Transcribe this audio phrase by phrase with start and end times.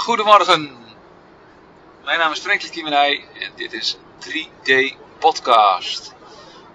[0.00, 0.78] Goedemorgen,
[2.04, 6.14] mijn naam is Franklin Kiemenij en dit is 3D Podcast.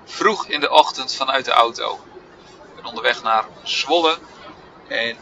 [0.04, 2.00] Vroeg in de ochtend vanuit de auto.
[2.68, 4.18] Ik ben onderweg naar Zwolle
[4.88, 5.18] en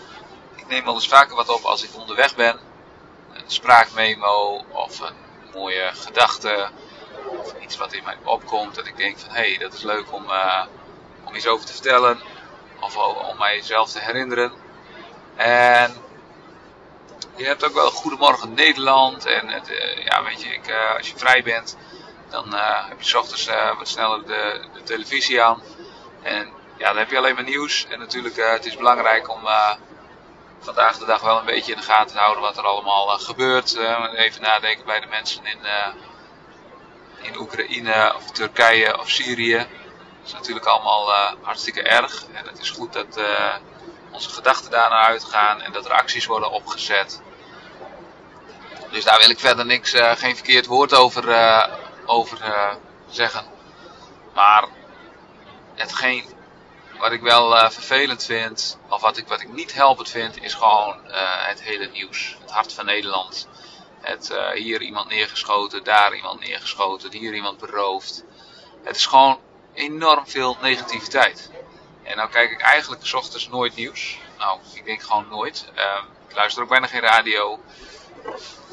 [0.56, 2.60] ik neem wel eens vaker wat op als ik onderweg ben.
[3.34, 5.16] Een spraakmemo of een
[5.54, 6.70] mooie gedachte
[7.38, 10.14] of iets wat in mij opkomt dat ik denk van hé, hey, dat is leuk
[10.14, 10.66] om, uh,
[11.24, 12.22] om iets over te vertellen
[12.80, 12.98] of
[13.32, 14.52] om mijzelf te herinneren.
[15.36, 16.03] En
[17.36, 19.26] je hebt ook wel Goedemorgen Nederland.
[19.26, 21.78] En het, uh, ja, weet je, ik, uh, als je vrij bent,
[22.30, 25.62] dan uh, heb je s ochtends wat sneller de, de, televisie aan.
[26.22, 27.88] En ja, dan heb je alleen maar nieuws.
[27.90, 29.40] En natuurlijk, het is belangrijk om
[30.60, 33.78] vandaag de dag wel een beetje in de gaten te houden wat er allemaal gebeurt.
[34.16, 35.60] even nadenken bij de mensen in,
[37.22, 39.58] in Oekraïne of Turkije of Syrië.
[39.58, 42.26] Dat is natuurlijk allemaal hartstikke erg.
[42.34, 43.20] En het is goed dat
[44.14, 47.22] onze gedachten daarnaar uitgaan en dat er acties worden opgezet.
[48.94, 51.66] Dus daar wil ik verder niks, uh, geen verkeerd woord over, uh,
[52.06, 52.74] over uh,
[53.10, 53.46] zeggen.
[54.34, 54.68] Maar
[55.76, 56.24] hetgeen
[57.00, 60.96] wat ik wel vervelend vind, of wat ik, wat ik niet helpend vind, is gewoon
[61.48, 62.38] het hele nieuws.
[62.42, 63.48] Het hart van Nederland.
[64.02, 68.24] Het hier iemand neergeschoten, daar iemand neergeschoten, hier iemand beroofd.
[68.84, 69.40] Het is gewoon
[69.74, 71.52] enorm veel negativiteit.
[72.04, 74.18] En nou kijk ik eigenlijk s ochtends nooit nieuws.
[74.38, 75.66] Nou, ik denk gewoon nooit.
[75.76, 77.60] Uh, ik luister ook bijna geen radio.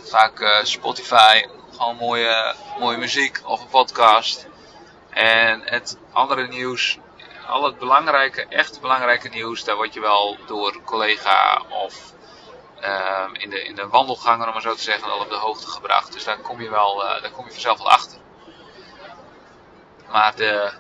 [0.05, 4.47] Vaak uh, Spotify, gewoon mooie, mooie muziek of een podcast.
[5.11, 6.99] En het andere nieuws,
[7.47, 12.13] al het belangrijke, echt belangrijke nieuws, daar word je wel door collega of
[12.83, 15.67] uh, in, de, in de wandelgangen, om maar zo te zeggen, al op de hoogte
[15.67, 16.13] gebracht.
[16.13, 18.19] Dus daar kom je, wel, uh, daar kom je vanzelf wel achter.
[20.11, 20.73] Maar de,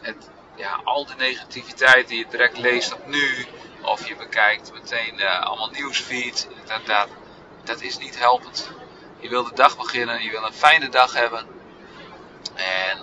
[0.00, 3.46] het, ja, al de negativiteit die je direct leest op nu,
[3.86, 6.48] of je bekijkt meteen uh, allemaal nieuwsfeed,
[6.84, 7.08] dat,
[7.64, 8.70] dat, is niet helpend.
[9.20, 11.46] Je wil de dag beginnen, je wil een fijne dag hebben.
[12.54, 12.98] En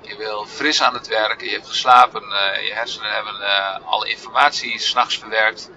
[0.00, 4.08] je wil fris aan het werken, je hebt geslapen, uh, je hersenen hebben uh, alle
[4.08, 5.70] informatie s'nachts verwerkt.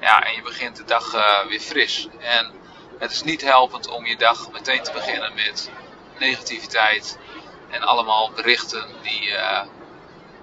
[0.00, 1.10] Ja, en je begint de dag
[1.48, 2.08] weer fris.
[2.18, 2.52] En
[2.98, 5.70] het is niet helpend om je dag meteen te beginnen met
[6.18, 7.18] negativiteit
[7.70, 9.34] en allemaal berichten die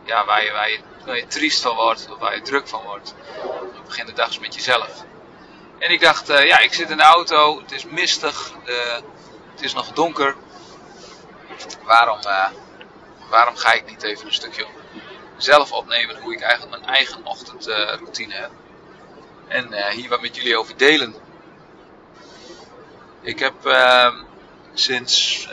[0.09, 2.83] ja, waar, je, waar, je, waar je triest van wordt of waar je druk van
[2.83, 3.15] wordt.
[3.85, 5.03] Begin de dag eens met jezelf.
[5.79, 8.93] En ik dacht, uh, ja, ik zit in de auto, het is mistig, uh,
[9.51, 10.35] het is nog donker.
[11.83, 12.47] Waarom, uh,
[13.29, 14.65] waarom ga ik niet even een stukje
[15.37, 18.51] zelf opnemen hoe ik eigenlijk mijn eigen ochtendroutine heb?
[19.47, 21.15] En hier wat met jullie over delen.
[23.21, 24.15] Ik heb ehm,
[24.73, 25.47] sinds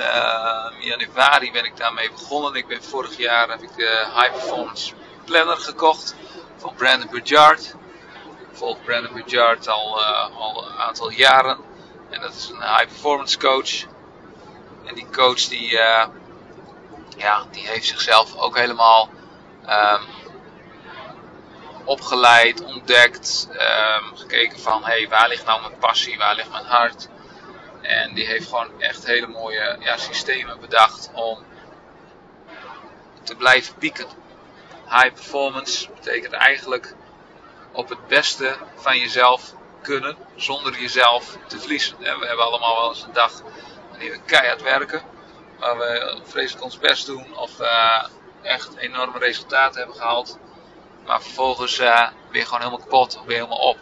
[0.80, 2.54] januari ben ik daarmee begonnen.
[2.54, 4.94] Ik ben vorig jaar heb ik de High Performance
[5.26, 6.14] Planner gekocht
[6.56, 7.74] van Brandon Burchard.
[8.40, 11.58] Ik volg Brandon Burchard al, uh, al een aantal jaren.
[12.10, 13.82] En dat is een high performance coach.
[14.84, 16.06] En die coach die, uh,
[17.16, 19.10] ja, die heeft zichzelf ook helemaal
[19.68, 20.00] um,
[21.84, 27.08] opgeleid, ontdekt, um, gekeken van hey, waar ligt nou mijn passie, waar ligt mijn hart.
[27.82, 31.44] En die heeft gewoon echt hele mooie ja, systemen bedacht om
[33.22, 34.24] te blijven pieken.
[34.88, 36.94] High performance betekent eigenlijk
[37.72, 41.96] op het beste van jezelf kunnen zonder jezelf te verliezen.
[42.02, 43.42] En we hebben allemaal wel eens een dag
[43.90, 45.02] wanneer we keihard werken,
[45.58, 48.04] waar we vreselijk ons best doen of uh,
[48.42, 50.38] echt enorme resultaten hebben gehaald.
[51.04, 53.78] Maar vervolgens uh, je gewoon helemaal kapot je helemaal op.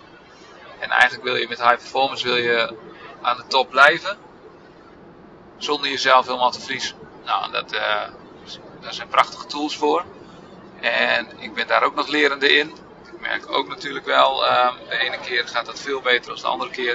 [0.78, 2.76] En eigenlijk wil je met high performance wil je
[3.22, 4.18] aan de top blijven.
[5.56, 6.96] Zonder jezelf helemaal te verliezen.
[7.24, 8.08] Nou, dat, uh,
[8.80, 10.04] daar zijn prachtige tools voor.
[10.90, 12.68] En ik ben daar ook nog lerende in.
[13.12, 16.46] Ik merk ook natuurlijk wel, uh, de ene keer gaat dat veel beter dan de
[16.46, 16.94] andere keer.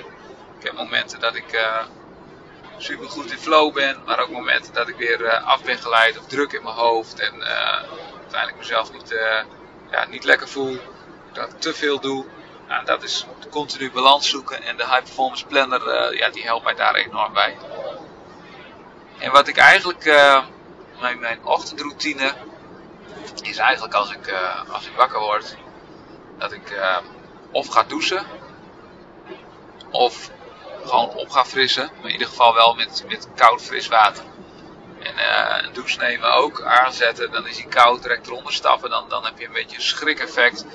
[0.60, 1.84] Ik heb momenten dat ik uh,
[2.78, 6.20] super goed in flow ben, maar ook momenten dat ik weer uh, af ben geleid
[6.20, 7.20] of druk in mijn hoofd.
[7.20, 7.44] En
[8.20, 9.14] uiteindelijk mezelf niet,
[9.92, 10.78] ja, niet lekker voel.
[11.34, 12.26] Dat ik te veel doe.
[12.68, 16.76] Nou, dat is continu balans zoeken en de High Performance Planner, ja, die helpt mij
[16.76, 17.58] daar enorm bij.
[19.20, 20.04] En wat ik eigenlijk,
[21.00, 22.34] mijn, mijn ochtendroutine
[23.42, 25.56] is eigenlijk als ik, uh, als ik wakker word,
[26.38, 26.80] dat ik
[27.52, 28.26] of ga douchen,
[29.92, 30.30] of
[30.86, 34.24] gewoon op ga frissen, maar in ieder geval wel met, met koud fris water.
[35.00, 35.14] En
[35.66, 39.40] een douche nemen ook, aanzetten, dan is hij koud, direct eronder stappen, dan, dan heb
[39.40, 40.66] je een beetje een schrik-effect.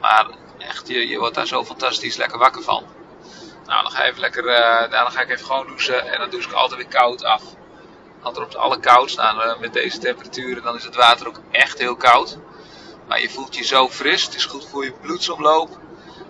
[0.00, 0.26] Maar
[0.58, 2.84] echt, je, je wordt daar zo fantastisch lekker wakker van.
[3.66, 6.48] Nou, dan ga, even lekker, uh, dan ga ik even gewoon douchen en dan douche
[6.48, 7.42] ik altijd weer koud af.
[8.22, 11.40] Want er op alle koud staan uh, met deze temperaturen, dan is het water ook
[11.50, 12.38] echt heel koud.
[13.06, 15.78] Maar je voelt je zo fris, het is goed voor je bloedsomloop.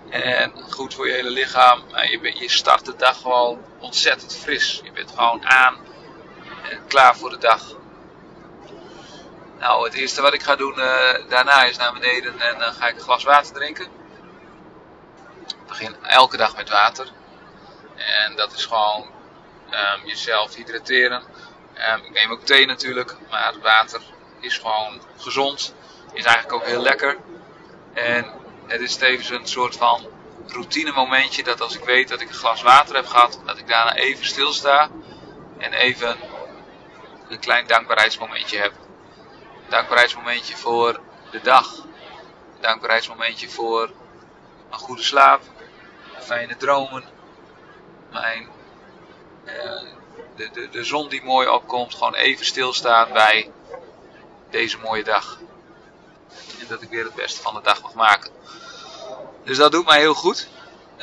[0.09, 1.83] En goed voor je hele lichaam.
[1.89, 4.81] Je, je start de dag gewoon ontzettend fris.
[4.83, 5.77] Je bent gewoon aan
[6.69, 7.61] en klaar voor de dag.
[9.59, 12.87] Nou, het eerste wat ik ga doen uh, daarna is naar beneden en dan ga
[12.87, 13.85] ik een glas water drinken.
[15.47, 17.07] Ik begin elke dag met water.
[17.95, 19.09] En dat is gewoon
[19.69, 21.23] um, jezelf hydrateren.
[21.75, 24.01] Um, ik neem ook thee natuurlijk, maar water
[24.39, 25.73] is gewoon gezond.
[26.13, 27.17] Is eigenlijk ook heel lekker.
[27.93, 28.25] En
[28.67, 30.07] het is tevens een soort van
[30.47, 33.67] routine momentje dat als ik weet dat ik een glas water heb gehad, dat ik
[33.67, 34.89] daarna even stilsta
[35.57, 36.17] en even
[37.27, 38.73] een klein dankbaarheidsmomentje heb.
[39.69, 40.99] Dankbaarheidsmomentje voor
[41.31, 41.85] de dag.
[42.59, 43.91] Dankbaarheidsmomentje voor
[44.69, 45.41] een goede slaap,
[46.19, 47.03] fijne dromen,
[48.11, 48.49] mijn,
[49.45, 49.81] uh,
[50.35, 53.51] de, de, de zon die mooi opkomt, gewoon even stilstaan bij
[54.49, 55.39] deze mooie dag.
[56.59, 58.31] En dat ik weer het beste van de dag mag maken.
[59.43, 60.47] Dus dat doet mij heel goed.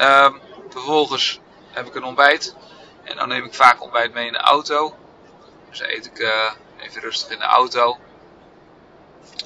[0.00, 1.40] Um, vervolgens
[1.70, 2.56] heb ik een ontbijt.
[3.02, 4.96] En dan neem ik vaak ontbijt mee in de auto.
[5.68, 7.98] Dus dan eet ik uh, even rustig in de auto.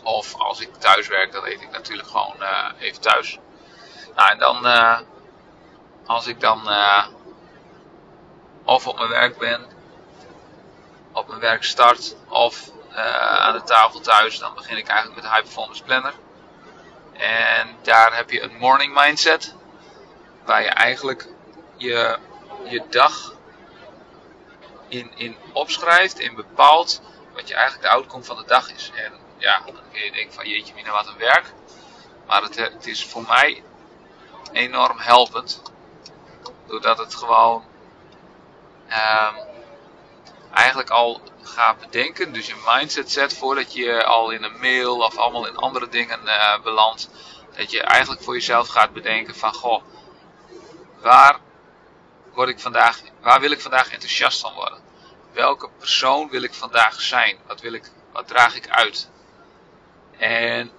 [0.02, 3.38] Of als ik thuis werk, dan eet ik natuurlijk gewoon uh, even thuis.
[4.16, 4.98] Nou, en dan, uh,
[6.06, 6.60] als ik dan
[8.64, 9.66] of op mijn werk ben,
[11.12, 15.30] op mijn werk start, of aan de tafel thuis, dan begin ik eigenlijk met de
[15.30, 16.14] High Performance Planner.
[17.12, 19.54] En daar heb je een morning mindset.
[20.44, 21.28] Waar je eigenlijk
[21.76, 22.18] je,
[22.64, 23.32] je dag
[24.88, 27.00] in, in opschrijft en bepaalt
[27.34, 28.90] wat je eigenlijk de outcome van de dag is.
[28.94, 31.52] En ja, dan kun je denken van jeetje mina wat een werk.
[32.26, 33.62] Maar het, het is voor mij
[34.52, 35.62] enorm helpend.
[36.66, 37.64] Doordat het gewoon
[38.92, 39.34] um,
[40.52, 42.32] eigenlijk al gaat bedenken.
[42.32, 46.20] Dus je mindset zet voordat je al in een mail of allemaal in andere dingen
[46.24, 47.08] uh, belandt.
[47.56, 49.82] Dat je eigenlijk voor jezelf gaat bedenken van goh,
[51.00, 51.38] waar
[52.32, 54.80] word ik vandaag, waar wil ik vandaag enthousiast van worden?
[55.32, 57.38] Welke persoon wil ik vandaag zijn?
[57.46, 59.08] Wat, wil ik, wat draag ik uit?
[60.18, 60.70] En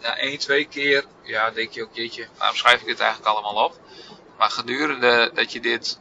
[0.00, 3.64] na één, twee keer, ja, denk je ook, jeetje, waarom schrijf ik dit eigenlijk allemaal
[3.64, 3.78] op?
[4.38, 5.98] Maar gedurende dat je dit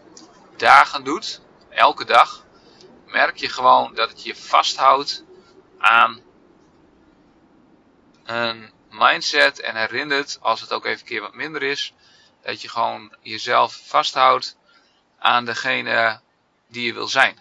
[0.61, 2.45] dagen doet, elke dag,
[3.07, 5.23] merk je gewoon dat het je vasthoudt
[5.79, 6.21] aan
[8.23, 11.93] een mindset en herinnert, als het ook even een keer wat minder is,
[12.43, 14.57] dat je gewoon jezelf vasthoudt
[15.19, 16.19] aan degene
[16.67, 17.39] die je wil zijn.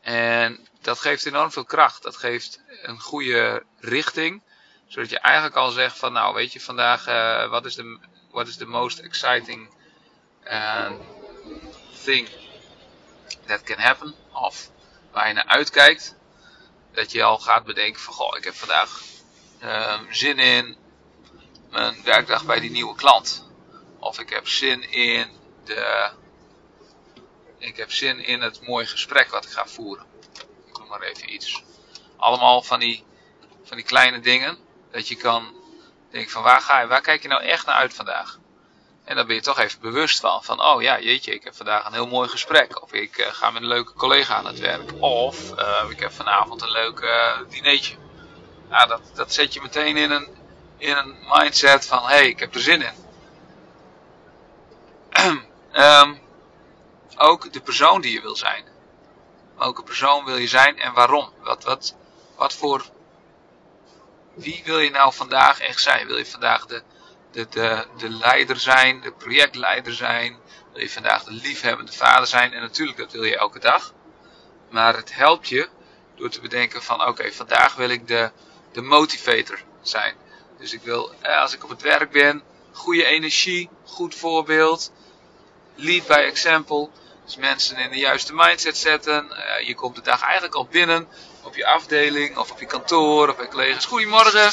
[0.00, 2.02] En dat geeft enorm veel kracht.
[2.02, 4.42] Dat geeft een goede richting.
[4.86, 7.98] Zodat je eigenlijk al zegt van nou weet je vandaag uh, wat is de
[8.44, 9.74] is most exciting
[10.44, 10.90] uh,
[12.04, 12.28] thing
[13.46, 14.14] that can happen.
[14.32, 14.70] Of
[15.12, 16.16] waar je naar uitkijkt.
[16.92, 19.02] Dat je al gaat bedenken van goh ik heb vandaag
[19.62, 20.76] uh, zin in
[21.70, 23.48] mijn werkdag bij die nieuwe klant.
[23.98, 25.28] Of ik heb zin in
[25.64, 26.10] de.
[27.58, 30.06] Ik heb zin in het mooie gesprek wat ik ga voeren.
[30.66, 31.62] Ik noem maar even iets.
[32.16, 33.04] Allemaal van die,
[33.64, 34.58] van die kleine dingen.
[34.90, 35.54] Dat je kan
[36.10, 38.38] denken van waar ga je, waar kijk je nou echt naar uit vandaag?
[39.04, 40.44] En dan ben je toch even bewust van.
[40.44, 42.82] Van oh ja, jeetje, ik heb vandaag een heel mooi gesprek.
[42.82, 44.92] Of ik uh, ga met een leuke collega aan het werk.
[44.98, 47.94] Of uh, ik heb vanavond een leuk uh, dinertje.
[48.70, 50.28] Ja, dat, dat zet je meteen in een,
[50.76, 52.94] in een mindset van hé, hey, ik heb er zin in.
[55.72, 56.20] um,
[57.28, 58.64] ook de persoon die je wil zijn.
[59.58, 61.32] Welke persoon wil je zijn en waarom?
[61.40, 61.94] Wat, wat,
[62.36, 62.84] wat voor.
[64.34, 66.06] Wie wil je nou vandaag echt zijn?
[66.06, 66.82] Wil je vandaag de,
[67.34, 70.36] de, de, de leider zijn, de projectleider zijn?
[70.72, 72.52] Wil je vandaag de liefhebbende vader zijn?
[72.52, 73.92] En natuurlijk, dat wil je elke dag.
[74.70, 75.68] Maar het helpt je
[76.16, 78.30] door te bedenken van oké, vandaag wil ik de,
[78.72, 80.14] de motivator zijn.
[80.58, 84.92] Dus ik wil, eh, als ik op het werk ben, goede energie, goed voorbeeld,
[85.74, 86.88] lead by example.
[87.24, 89.26] Dus mensen in de juiste mindset zetten.
[89.30, 91.08] Uh, je komt de dag eigenlijk al binnen
[91.42, 93.86] op je afdeling of op je kantoor of bij collega's.
[93.86, 94.52] Goedemorgen,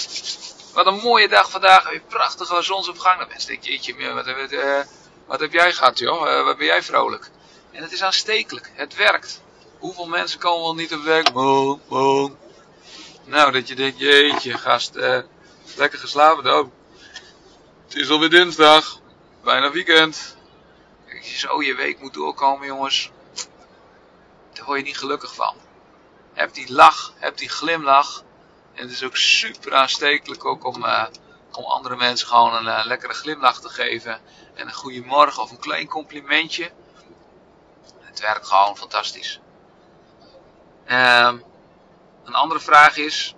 [0.74, 1.92] wat een mooie dag vandaag.
[1.94, 3.20] Je prachtige zonsopgang.
[3.20, 4.80] Dan denken, jeetje, wat, uh,
[5.26, 7.30] wat heb jij gehad joh, uh, wat ben jij vrolijk.
[7.72, 9.42] En het is aanstekelijk, het werkt.
[9.80, 11.32] Hoeveel mensen komen wel niet op werk?
[11.34, 12.38] Boom, boom.
[13.26, 14.96] Nou, dat je denkt, jeetje gast,
[15.76, 16.44] lekker geslapen.
[16.44, 16.72] dan.
[17.86, 19.00] het is alweer dinsdag,
[19.44, 20.36] bijna weekend
[21.20, 23.12] je zo je week moet doorkomen, jongens.
[24.54, 25.56] Daar word je niet gelukkig van.
[26.34, 28.24] Heb die lach, heb die glimlach.
[28.74, 31.06] En het is ook super aanstekelijk ook om, uh,
[31.52, 34.22] om andere mensen gewoon een uh, lekkere glimlach te geven.
[34.54, 36.72] En een goede morgen of een klein complimentje.
[38.00, 39.40] Het werkt gewoon fantastisch.
[40.88, 41.34] Uh,
[42.24, 43.36] een andere vraag is: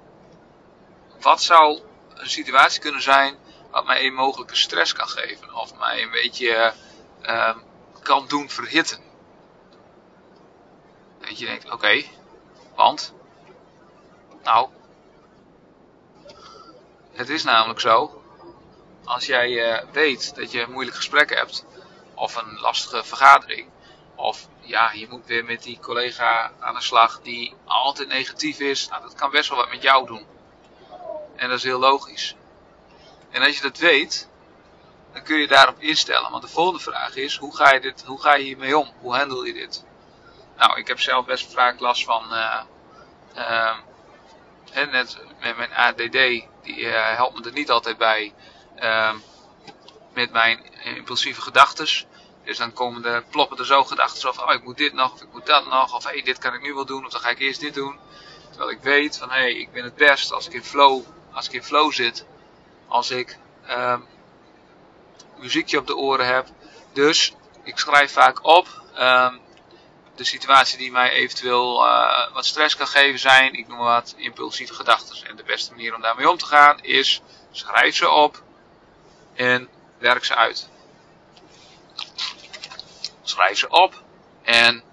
[1.20, 1.82] wat zou
[2.14, 3.38] een situatie kunnen zijn
[3.74, 5.56] wat mij een mogelijke stress kan geven.
[5.56, 6.74] Of mij een beetje
[7.22, 7.56] uh,
[8.02, 9.00] kan doen verhitten.
[11.20, 12.04] Dat je denkt, oké,
[12.76, 13.14] want,
[14.44, 14.70] nou,
[17.14, 18.24] het is namelijk zo,
[19.04, 21.66] als jij uh, weet dat je een moeilijk gesprek hebt,
[22.14, 23.70] of een lastige vergadering,
[24.16, 28.88] of ja, je moet weer met die collega aan de slag die altijd negatief is,
[28.88, 30.26] nou, dat kan best wel wat met jou doen.
[31.36, 32.36] En dat is heel logisch.
[33.30, 34.30] En als je dat weet,
[35.14, 36.32] dan kun je daarop instellen.
[36.32, 38.92] Want de volgende vraag is, hoe ga je, dit, hoe ga je hiermee om?
[39.00, 39.86] Hoe handel je dit?
[40.58, 42.62] Nou, ik heb zelf best vaak last van, uh,
[44.74, 46.12] net met mijn ADD,
[46.64, 48.34] die uh, helpt me er niet altijd bij
[48.76, 49.16] ehm,
[50.14, 51.88] met mijn impulsieve gedachten.
[52.44, 55.22] Dus dan komen er, ploppen er zo gedachten of oh, ik moet dit nog, of
[55.22, 57.30] ik moet dat nog, of hey, dit kan ik nu wel doen, of dan ga
[57.30, 58.00] ik eerst dit doen.
[58.50, 61.48] Terwijl ik weet van hé, hey, ik ben het best als ik in flow, als
[61.48, 62.26] ik in flow zit,
[62.88, 63.98] als ik uh,
[65.38, 66.48] muziekje op de oren heb.
[66.94, 68.68] Dus ik schrijf vaak op.
[68.96, 69.34] Uh,
[70.16, 74.74] de situatie die mij eventueel uh, wat stress kan geven zijn, ik noem wat impulsieve
[74.74, 75.28] gedachten.
[75.28, 78.42] En de beste manier om daarmee om te gaan is schrijf ze op
[79.34, 80.70] en werk ze uit.
[83.24, 84.02] Schrijf ze op
[84.44, 84.84] en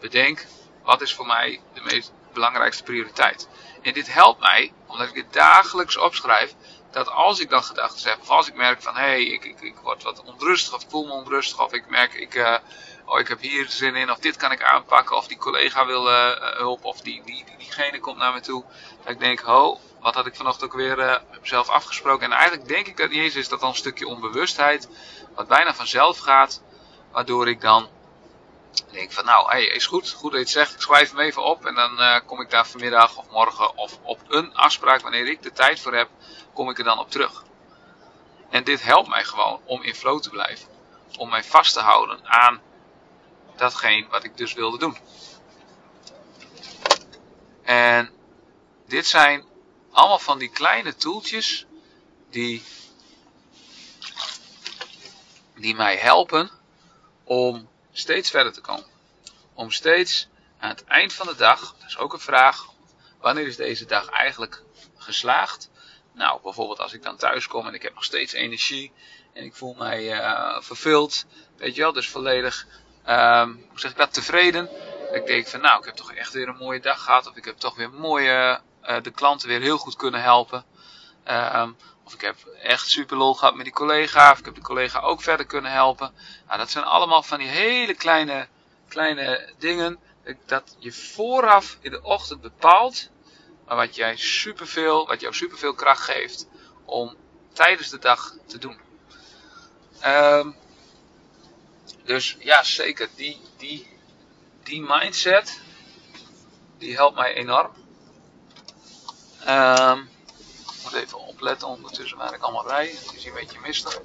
[0.00, 0.46] bedenk
[0.82, 3.48] wat is voor mij de meest belangrijkste prioriteit.
[3.82, 6.54] En dit helpt mij, omdat ik dit dagelijks opschrijf,
[6.90, 9.60] dat als ik dan gedachten heb, of als ik merk van hé, hey, ik, ik,
[9.60, 12.56] ik word wat onrustig, of voel me onrustig, of ik merk ik, uh,
[13.10, 16.08] oh, ik heb hier zin in, of dit kan ik aanpakken, of die collega wil
[16.08, 18.64] uh, hulp, of die, die, die, diegene komt naar me toe.
[19.02, 22.24] Dat ik denk, ho, wat had ik vanochtend ook weer uh, zelf afgesproken.
[22.24, 24.88] En eigenlijk denk ik dat is dat dan een stukje onbewustheid,
[25.34, 26.62] wat bijna vanzelf gaat,
[27.12, 27.88] waardoor ik dan
[28.90, 31.44] denk van nou, hey, is goed, goed dat je het zegt, ik schrijf hem even
[31.44, 35.42] op en dan kom ik daar vanmiddag of morgen of op een afspraak, wanneer ik
[35.42, 36.08] de tijd voor heb,
[36.52, 37.44] kom ik er dan op terug.
[38.50, 40.68] En dit helpt mij gewoon om in flow te blijven.
[41.18, 42.60] Om mij vast te houden aan
[43.60, 44.96] datgene wat ik dus wilde doen.
[47.62, 48.10] En
[48.86, 49.44] dit zijn
[49.90, 51.66] allemaal van die kleine toeltjes
[52.30, 52.62] die,
[55.54, 56.50] die mij helpen
[57.24, 58.86] om steeds verder te komen.
[59.54, 62.66] Om steeds aan het eind van de dag, dat is ook een vraag,
[63.18, 64.62] wanneer is deze dag eigenlijk
[64.96, 65.70] geslaagd?
[66.12, 68.92] Nou, bijvoorbeeld als ik dan thuis kom en ik heb nog steeds energie
[69.32, 71.26] en ik voel mij uh, vervuld,
[71.56, 72.66] weet je wel, dus volledig,
[73.10, 74.68] um, hoe zeg ik dat, tevreden.
[75.12, 77.44] ik denk van, nou, ik heb toch echt weer een mooie dag gehad, of ik
[77.44, 80.64] heb toch weer mooie, uh, de klanten weer heel goed kunnen helpen.
[81.54, 84.60] Um, of ik heb echt super lol gehad met die collega, of ik heb de
[84.60, 86.12] collega ook verder kunnen helpen.
[86.46, 88.48] Nou, dat zijn allemaal van die hele kleine,
[88.88, 89.98] kleine dingen,
[90.46, 93.10] dat je vooraf in de ochtend bepaalt
[93.70, 96.46] maar wat, jij superveel, wat jou superveel kracht geeft
[96.84, 97.16] om
[97.52, 98.78] tijdens de dag te doen.
[100.06, 100.56] Um,
[102.04, 103.98] dus ja, zeker, die, die,
[104.62, 105.60] die mindset,
[106.78, 107.70] die helpt mij enorm.
[109.48, 110.08] Um,
[110.68, 112.86] ik moet even opletten ondertussen waar ik allemaal rij.
[112.86, 114.00] Het is een beetje mistig.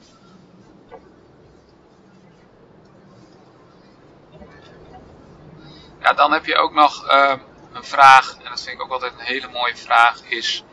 [6.00, 7.12] Ja, dan heb je ook nog...
[7.12, 7.34] Uh,
[7.75, 10.63] een vraag, en dat vind ik ook altijd een hele mooie vraag, is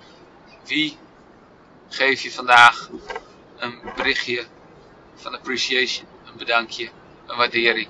[0.64, 0.99] wie
[1.88, 2.88] geef je vandaag
[3.57, 4.47] een berichtje
[5.14, 6.90] van appreciation, een bedankje,
[7.26, 7.88] een waardering.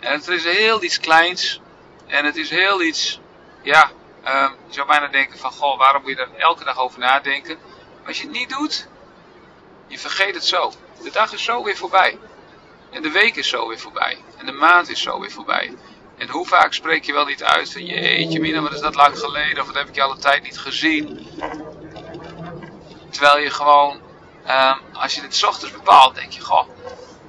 [0.00, 1.60] En het is heel iets kleins
[2.06, 3.20] en het is heel iets,
[3.62, 3.90] ja,
[4.26, 7.58] um, je zou bijna denken van, goh, waarom moet je daar elke dag over nadenken?
[7.98, 8.88] Maar als je het niet doet,
[9.86, 10.72] je vergeet het zo.
[11.02, 12.18] De dag is zo weer voorbij.
[12.90, 14.18] En de week is zo weer voorbij.
[14.36, 15.74] En de maand is zo weer voorbij.
[16.16, 19.18] En hoe vaak spreek je wel niet uit van jeetje mina, wat is dat lang
[19.18, 21.26] geleden of wat heb ik je alle tijd niet gezien.
[23.10, 24.00] Terwijl je gewoon,
[24.48, 26.68] um, als je dit ochtends bepaalt, denk je, goh,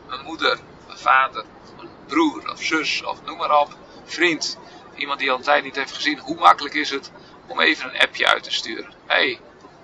[0.07, 0.59] mijn moeder,
[0.97, 4.57] vader, mijn broer of zus of noem maar op, vriend,
[4.95, 7.11] iemand die al een tijd niet heeft gezien, hoe makkelijk is het
[7.47, 8.93] om even een appje uit te sturen.
[9.05, 9.39] hey,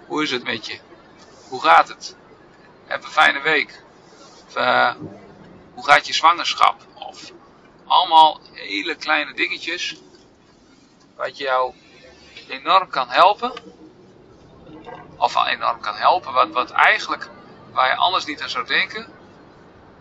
[0.07, 0.79] hoe is het met je?
[1.49, 2.15] Hoe gaat het?
[2.85, 3.83] Heb een fijne week.
[4.57, 4.95] Uh,
[5.73, 6.81] hoe gaat je zwangerschap?
[6.93, 7.31] Of
[7.85, 9.95] allemaal hele kleine dingetjes.
[11.15, 11.73] Wat jou
[12.47, 13.53] enorm kan helpen.
[15.17, 16.33] Of enorm kan helpen.
[16.33, 17.29] Wat, wat eigenlijk
[17.71, 19.07] waar je anders niet aan zou denken.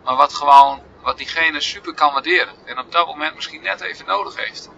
[0.04, 2.54] Maar wat gewoon, wat diegene super kan waarderen.
[2.64, 4.70] En op dat moment misschien net even nodig heeft.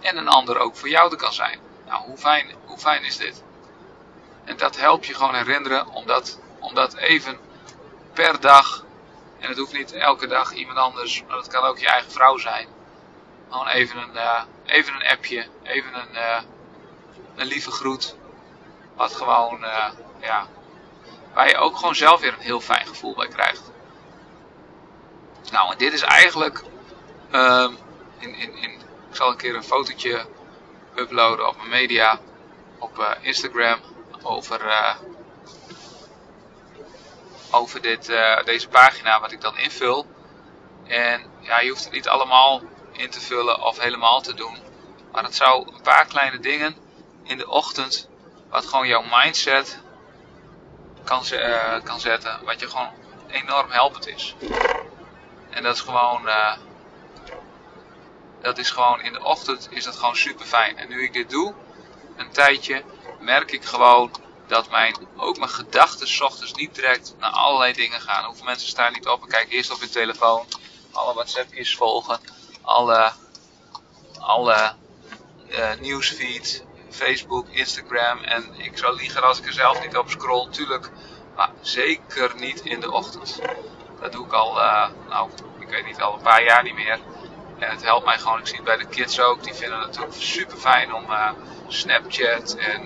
[0.00, 1.58] En een ander ook voor jou er kan zijn.
[1.86, 3.42] Nou, hoe fijn, hoe fijn is dit?
[4.44, 7.38] En dat helpt je gewoon herinneren om dat, om dat even
[8.12, 8.84] per dag
[9.40, 12.36] en het hoeft niet elke dag iemand anders, maar het kan ook je eigen vrouw
[12.36, 12.68] zijn.
[13.50, 16.40] Gewoon even een, uh, even een appje, even een, uh,
[17.34, 18.16] een lieve groet.
[18.94, 19.90] Wat gewoon uh,
[20.20, 20.46] ja,
[21.34, 23.70] waar je ook gewoon zelf weer een heel fijn gevoel bij krijgt.
[25.50, 26.62] Nou, en dit is eigenlijk,
[27.32, 27.78] um,
[28.18, 28.70] in, in, in,
[29.10, 30.26] ik zal een keer een fotootje
[30.94, 32.18] uploaden op mijn media,
[32.78, 33.80] op uh, Instagram,
[34.22, 34.94] over, uh,
[37.50, 40.06] over dit, uh, deze pagina wat ik dan invul.
[40.86, 44.58] En ja, je hoeft het niet allemaal in te vullen of helemaal te doen.
[45.12, 46.76] Maar het zou een paar kleine dingen
[47.22, 48.08] in de ochtend,
[48.50, 49.78] wat gewoon jouw mindset
[51.10, 52.90] kan, uh, kan zetten, wat je gewoon
[53.28, 54.34] enorm helpend is.
[55.50, 56.56] En dat is gewoon, uh,
[58.40, 60.78] dat is gewoon in de ochtend is dat gewoon super fijn.
[60.78, 61.54] En nu ik dit doe,
[62.16, 62.82] een tijdje,
[63.20, 64.10] merk ik gewoon
[64.46, 68.24] dat mijn, ook mijn gedachten ochtends niet direct naar allerlei dingen gaan.
[68.24, 70.46] Hoeveel mensen staan niet op en kijken eerst op hun telefoon,
[70.92, 72.20] alle WhatsAppjes volgen,
[72.62, 73.12] alle,
[74.18, 74.74] alle
[75.48, 75.72] uh,
[76.90, 78.18] Facebook, Instagram.
[78.18, 80.90] En ik zou liegen als ik er zelf niet op scroll, natuurlijk.
[81.40, 83.40] Maar zeker niet in de ochtend.
[84.00, 86.98] Dat doe ik al, uh, nou, ik weet niet, al een paar jaar niet meer.
[87.58, 88.38] En het helpt mij gewoon.
[88.38, 89.44] Ik zie het bij de kids ook.
[89.44, 91.30] Die vinden het natuurlijk super fijn om uh,
[91.68, 92.82] Snapchat en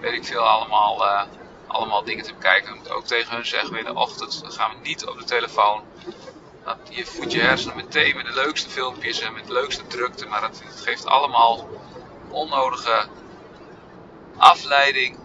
[0.00, 1.26] weet ik veel allemaal,
[1.66, 2.74] allemaal dingen te bekijken.
[2.74, 4.42] Ik moet ook tegen hun zeggen in de ochtend.
[4.46, 5.82] Gaan we niet op de telefoon.
[6.90, 10.26] Je voedt je hersenen meteen met de leukste filmpjes en met de leukste drukte.
[10.26, 11.68] Maar het geeft allemaal
[12.28, 13.06] onnodige
[14.36, 15.24] afleiding.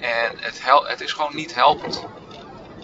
[0.00, 2.06] En het, hel het is gewoon niet helpend.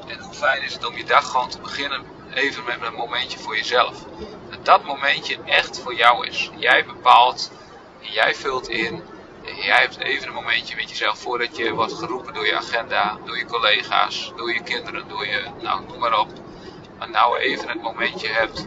[0.07, 2.05] En hoe fijn is het om je dag gewoon te beginnen
[2.35, 4.05] even met een momentje voor jezelf.
[4.51, 6.51] Dat dat momentje echt voor jou is.
[6.57, 7.51] Jij bepaalt
[8.13, 9.03] jij vult in.
[9.43, 13.39] Jij hebt even een momentje met jezelf voordat je wordt geroepen door je agenda, door
[13.39, 16.29] je collega's, door je kinderen, door je, nou noem maar op.
[16.99, 18.67] Maar nou even het momentje hebt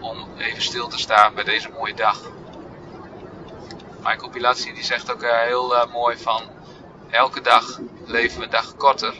[0.00, 2.20] om even stil te staan bij deze mooie dag.
[4.02, 6.42] Michael Pilatsi die zegt ook uh, heel uh, mooi van
[7.10, 9.14] elke dag leven we een dag korter.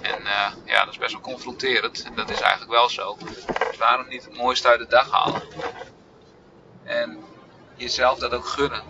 [0.00, 2.02] En uh, ja, dat is best wel confronterend.
[2.02, 3.16] En dat is eigenlijk wel zo.
[3.68, 5.42] Dus waarom niet het mooiste uit de dag halen?
[6.84, 7.24] En
[7.76, 8.82] jezelf dat ook gunnen.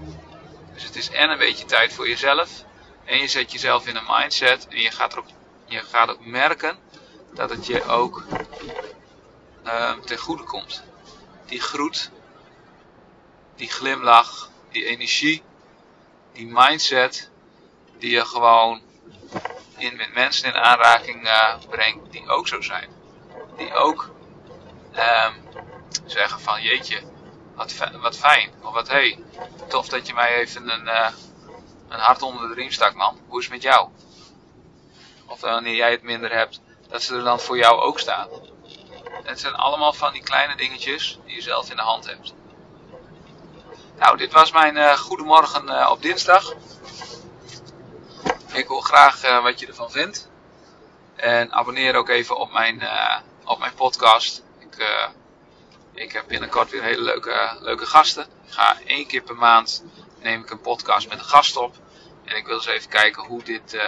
[0.73, 2.51] Dus het is en een beetje tijd voor jezelf.
[3.05, 4.67] En je zet jezelf in een mindset.
[4.69, 5.27] En je gaat, erop,
[5.65, 6.79] je gaat ook merken
[7.33, 8.25] dat het je ook
[10.05, 10.83] ten goede komt.
[11.47, 12.11] Die groet,
[13.57, 15.43] die glimlach, die energie,
[16.33, 17.31] die mindset,
[18.05, 18.83] die je gewoon
[19.77, 22.89] in, met mensen in aanraking uh, brengt die ook zo zijn.
[23.57, 24.11] Die ook
[24.95, 25.63] um,
[26.05, 27.03] zeggen van jeetje,
[27.55, 28.51] wat, wat fijn.
[28.63, 29.19] Of wat hey,
[29.69, 31.09] tof dat je mij even een, uh,
[31.89, 33.21] een hart onder de riem stak man.
[33.29, 33.89] Hoe is het met jou?
[35.27, 38.29] Of wanneer jij het minder hebt, dat ze er dan voor jou ook staan.
[39.23, 42.35] Het zijn allemaal van die kleine dingetjes die je zelf in de hand hebt.
[43.99, 46.55] Nou, dit was mijn uh, goedemorgen op dinsdag.
[48.55, 50.29] Ik hoor graag uh, wat je ervan vindt.
[51.15, 52.89] En abonneer ook even op mijn,
[53.45, 54.43] op mijn podcast.
[54.59, 55.05] Ik,
[55.93, 58.27] ik heb binnenkort weer hele leuke, leuke gasten.
[58.47, 59.85] Ik ga één keer per maand
[60.23, 61.75] neem ik een podcast met een gast op.
[62.25, 63.79] En ik wil eens even kijken hoe dit,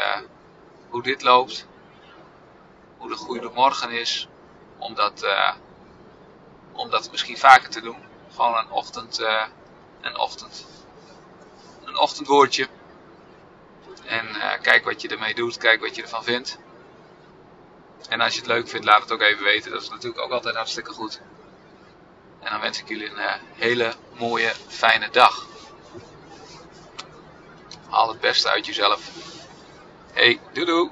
[0.89, 1.67] hoe dit loopt.
[2.99, 4.29] Hoe de goede morgen is.
[4.79, 5.27] Om dat,
[6.73, 8.05] om dat misschien vaker te doen.
[8.31, 9.21] Gewoon een ochtend
[10.07, 10.67] een ochtend.
[11.85, 12.69] Een ochtendwoordje.
[14.05, 16.59] En uh, kijk wat je ermee doet, kijk wat je ervan vindt.
[18.09, 19.71] En als je het leuk vindt, laat het ook even weten.
[19.71, 21.21] Dat is natuurlijk ook altijd hartstikke goed.
[22.41, 25.47] En dan wens ik jullie een uh, hele mooie, fijne dag.
[27.89, 29.11] Haal het beste uit jezelf.
[30.13, 30.91] Hey, doei!